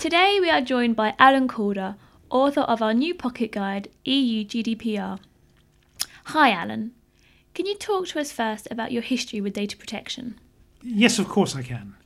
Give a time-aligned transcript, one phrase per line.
[0.00, 1.94] Today we are joined by Alan Calder,
[2.30, 5.18] author of our new pocket guide, EU GDPR.
[6.24, 6.92] Hi, Alan.
[7.52, 10.40] Can you talk to us first about your history with data protection?
[10.82, 11.96] Yes, of course I can.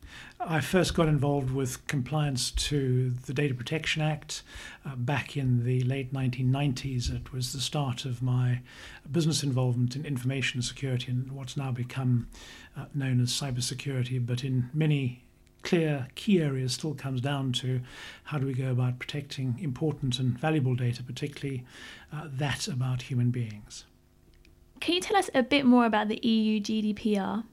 [0.40, 4.42] I first got involved with compliance to the Data Protection Act
[4.84, 7.14] uh, back in the late 1990s.
[7.14, 8.60] It was the start of my
[9.08, 12.26] business involvement in information security and what's now become
[12.76, 15.23] uh, known as cybersecurity, but in many
[15.64, 17.80] clear key areas still comes down to
[18.24, 21.64] how do we go about protecting important and valuable data, particularly
[22.12, 23.84] uh, that about human beings.
[24.80, 27.44] Can you tell us a bit more about the EU GDPR?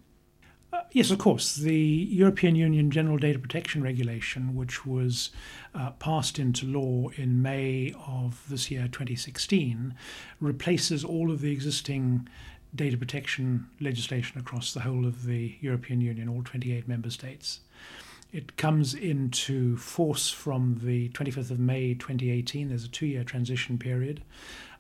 [0.74, 1.56] Uh, yes, of course.
[1.56, 5.32] The European Union General Data Protection Regulation, which was
[5.76, 9.94] uh, passed into law in May of this year, 2016,
[10.40, 12.28] replaces all of the existing
[12.74, 17.60] data protection legislation across the whole of the European Union, all 28 member states.
[18.32, 22.70] It comes into force from the 25th of May 2018.
[22.70, 24.24] There's a two year transition period.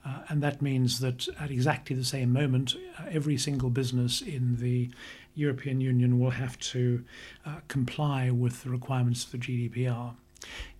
[0.03, 4.55] Uh, and that means that at exactly the same moment, uh, every single business in
[4.57, 4.89] the
[5.35, 7.03] European Union will have to
[7.45, 10.15] uh, comply with the requirements of the GDPR.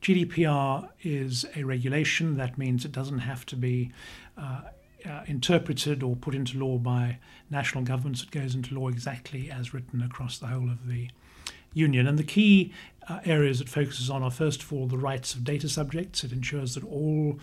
[0.02, 2.38] GDPR is a regulation.
[2.38, 3.92] That means it doesn't have to be
[5.06, 7.18] uh, interpreted or put into law by
[7.50, 8.24] national governments.
[8.24, 11.10] It goes into law exactly as written across the whole of the
[11.74, 12.08] union.
[12.08, 12.74] And the key
[13.08, 16.24] uh, areas it focuses on are, first of all, the rights of data subjects.
[16.24, 17.40] It ensures that all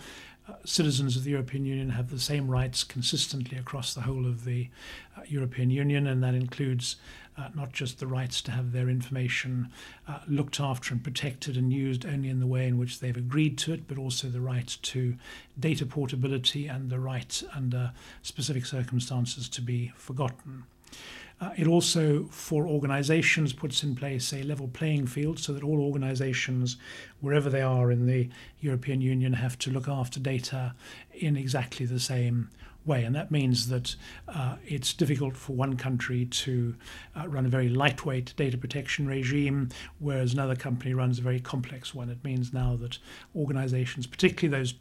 [0.47, 4.45] uh, citizens of the European Union have the same rights consistently across the whole of
[4.45, 4.69] the
[5.17, 6.95] uh, European Union, and that includes
[7.39, 9.69] uh, not just the rights to have their information
[10.07, 13.57] uh, looked after and protected and used only in the way in which they've agreed
[13.57, 15.15] to it, but also the right to
[15.57, 20.63] data portability and the right under specific circumstances to be forgotten.
[21.41, 25.79] Uh, it also, for organizations, puts in place a level playing field so that all
[25.79, 26.75] organizations,
[27.21, 28.27] wherever they are in the
[28.59, 30.73] European Union, have to look after data
[31.13, 32.49] in exactly the same
[32.89, 33.05] way.
[33.05, 33.95] And that means that
[34.27, 36.75] uh, it's difficult for one country to
[37.15, 39.69] uh, run a very lightweight data protection regime,
[39.99, 42.09] whereas another company runs a very complex one.
[42.09, 42.97] It means now that
[43.35, 44.73] organizations, particularly those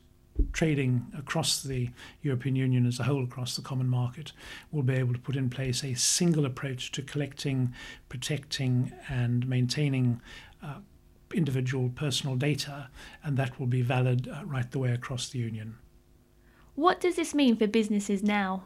[0.53, 1.91] trading across the
[2.23, 4.33] European Union as a whole, across the common market,
[4.73, 7.75] will be able to put in place a single approach to collecting,
[8.09, 10.21] protecting, and maintaining
[10.63, 10.79] uh,
[11.35, 12.89] individual personal data,
[13.23, 15.77] and that will be valid uh, right the way across the Union.
[16.79, 18.63] What does this mean for businesses now?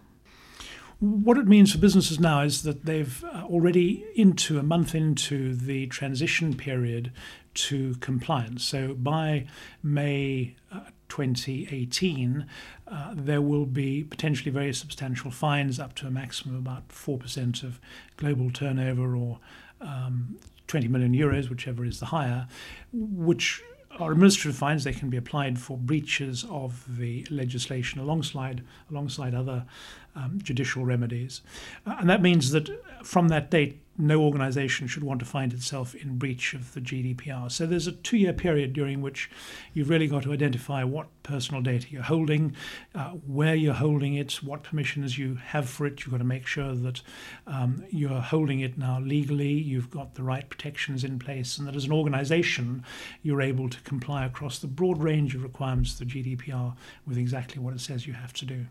[1.01, 5.55] What it means for businesses now is that they've uh, already into a month into
[5.55, 7.11] the transition period
[7.55, 8.65] to compliance.
[8.65, 9.47] So by
[9.83, 12.45] May uh, 2018,
[12.87, 17.63] uh, there will be potentially very substantial fines up to a maximum of about 4%
[17.63, 17.81] of
[18.19, 19.39] global turnover or
[19.81, 20.37] um,
[20.67, 22.47] 20 million euros, whichever is the higher,
[22.93, 23.63] which
[23.99, 24.85] are administrative fines.
[24.85, 29.67] They can be applied for breaches of the legislation alongside alongside other
[30.15, 31.43] um, judicial remedies,
[31.87, 32.69] uh, and that means that
[33.05, 37.51] from that date, no organisation should want to find itself in breach of the GDPR.
[37.51, 39.31] So there's a two year period during which
[39.75, 42.57] you've really got to identify what personal data you're holding,
[42.95, 46.01] uh, where you're holding it, what permissions you have for it.
[46.01, 47.03] You've got to make sure that
[47.47, 51.77] um, you're holding it now legally, you've got the right protections in place, and that
[51.77, 52.85] as an organisation
[53.23, 56.75] you're able to comply across the broad range of requirements of the GDPR
[57.07, 58.67] with exactly what it says you have to do.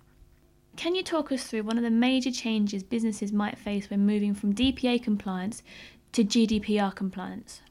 [0.77, 4.33] Can you talk us through one of the major changes businesses might face when moving
[4.33, 5.63] from DPA compliance
[6.13, 7.61] to GDPR compliance?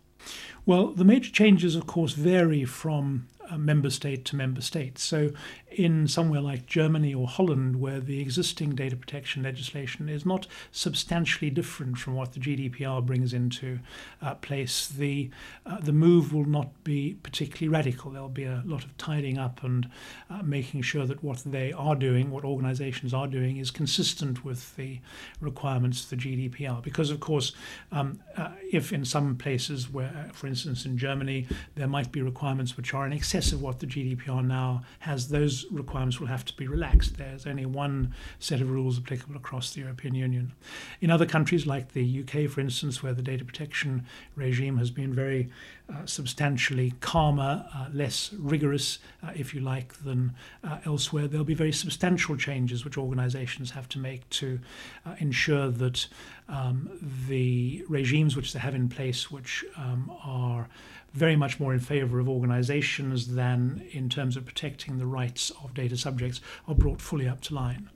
[0.66, 4.98] Well, the major changes, of course, vary from uh, member state to member state.
[4.98, 5.30] So,
[5.70, 11.50] in somewhere like Germany or Holland, where the existing data protection legislation is not substantially
[11.50, 13.78] different from what the GDPR brings into
[14.22, 15.30] uh, place, the
[15.66, 18.10] uh, the move will not be particularly radical.
[18.10, 19.88] There'll be a lot of tidying up and
[20.28, 24.74] uh, making sure that what they are doing, what organisations are doing, is consistent with
[24.76, 25.00] the
[25.40, 26.82] requirements of the GDPR.
[26.82, 27.52] Because, of course,
[27.92, 32.76] um, uh, if in some places where, for instance, in Germany, there might be requirements
[32.76, 36.56] which are in excess of what the GDPR now has, those requirements will have to
[36.56, 37.16] be relaxed.
[37.16, 40.52] There's only one set of rules applicable across the European Union.
[41.00, 45.14] In other countries, like the UK, for instance, where the data protection regime has been
[45.14, 45.50] very
[45.92, 51.54] uh, substantially calmer, uh, less rigorous, uh, if you like, than uh, elsewhere, there'll be
[51.54, 54.60] very substantial changes which organizations have to make to
[55.04, 56.06] uh, ensure that
[56.50, 56.90] um,
[57.28, 60.68] the regimes which they have in place, which um, are
[61.12, 65.74] very much more in favor of organizations than in terms of protecting the rights of
[65.74, 67.88] data subjects are brought fully up to line.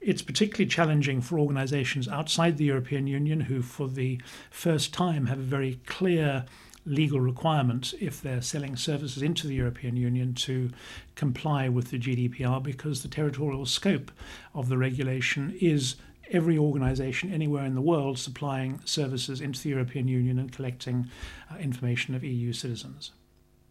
[0.00, 4.20] It's particularly challenging for organizations outside the European Union who, for the
[4.50, 6.46] first time, have a very clear
[6.86, 10.70] legal requirement if they're selling services into the European Union to
[11.14, 14.10] comply with the GDPR because the territorial scope
[14.54, 15.96] of the regulation is
[16.30, 21.08] every organisation anywhere in the world supplying services into the European Union and collecting
[21.50, 23.12] uh, information of EU citizens.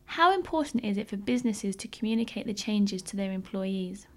[0.05, 4.07] How important is it for businesses to communicate the changes to their employees?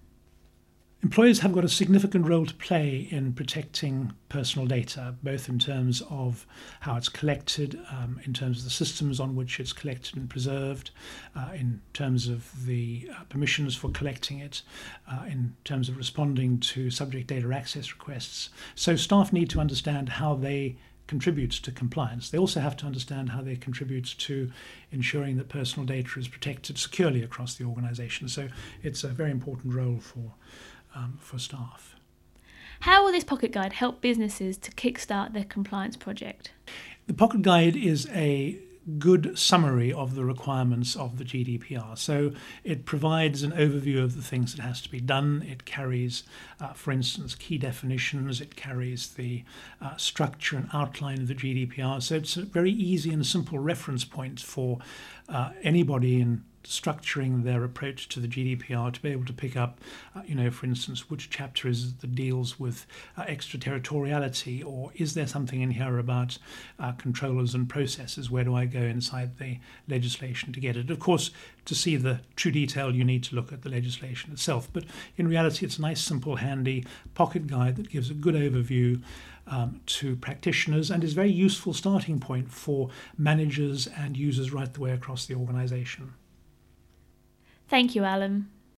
[1.02, 6.00] Employers have got a significant role to play in protecting personal data, both in terms
[6.08, 6.46] of
[6.78, 10.92] how it's collected, um, in terms of the systems on which it's collected and preserved,
[11.34, 14.62] uh, in terms of the uh, permissions for collecting it,
[15.10, 18.50] uh, in terms of responding to subject data access requests.
[18.76, 20.76] So, staff need to understand how they
[21.08, 22.30] contribute to compliance.
[22.30, 24.52] They also have to understand how they contribute to
[24.92, 28.28] ensuring that personal data is protected securely across the organization.
[28.28, 28.50] So,
[28.84, 30.34] it's a very important role for
[30.94, 31.96] um, for staff.
[32.80, 36.50] How will this pocket guide help businesses to kickstart their compliance project?
[37.06, 38.58] The pocket guide is a
[38.98, 41.96] good summary of the requirements of the GDPR.
[41.96, 42.32] So
[42.64, 45.46] it provides an overview of the things that has to be done.
[45.48, 46.24] It carries,
[46.60, 48.40] uh, for instance, key definitions.
[48.40, 49.44] It carries the
[49.80, 52.02] uh, structure and outline of the GDPR.
[52.02, 54.78] So it's a very easy and simple reference point for
[55.28, 59.80] uh, anybody in structuring their approach to the GDPR to be able to pick up,
[60.14, 62.86] uh, you know, for instance, which chapter is that deals with
[63.16, 66.38] uh, extraterritoriality, or is there something in here about
[66.78, 68.30] uh, controllers and processes?
[68.30, 70.90] Where do I go inside the legislation to get it?
[70.90, 71.30] Of course,
[71.64, 74.68] to see the true detail, you need to look at the legislation itself.
[74.72, 74.84] But
[75.16, 79.02] in reality, it's a nice, simple, handy pocket guide that gives a good overview.
[79.44, 84.72] Um, to practitioners and is a very useful starting point for managers and users right
[84.72, 86.14] the way across the organization.
[87.72, 88.50] Thank you, Alan.